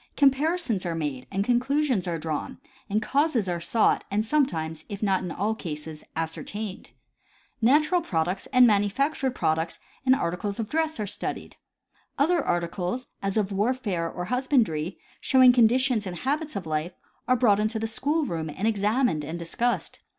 Comparisons 0.17 0.83
are 0.83 0.95
made 0.95 1.27
and 1.31 1.45
conclusions 1.45 2.07
are 2.07 2.17
drawn, 2.17 2.59
and 2.89 3.03
causes 3.03 3.47
are 3.47 3.61
sought 3.61 4.03
and 4.09 4.25
sometimes, 4.25 4.83
if 4.89 5.03
not 5.03 5.21
in 5.23 5.29
all 5.29 5.53
cases, 5.53 6.03
ascertained. 6.15 6.89
Natural 7.61 8.01
products 8.01 8.47
and 8.47 8.65
manu 8.65 8.89
factured 8.89 9.35
products 9.35 9.77
and 10.03 10.15
articles 10.15 10.59
of 10.59 10.69
dress 10.69 10.99
are 10.99 11.05
studied. 11.05 11.55
Other 12.17 12.43
arti 12.43 12.65
cles, 12.65 13.05
as 13.21 13.37
of 13.37 13.51
warfare 13.51 14.11
or 14.11 14.25
husbandry, 14.25 14.97
showing 15.19 15.53
conditions 15.53 16.07
and 16.07 16.17
habits 16.17 16.55
of 16.55 16.65
life, 16.65 16.93
are 17.27 17.35
brought 17.35 17.59
into 17.59 17.77
the 17.77 17.85
school 17.85 18.25
room 18.25 18.49
and 18.49 18.67
examined 18.67 19.23
and 19.23 19.37
discussed. 19.37 19.99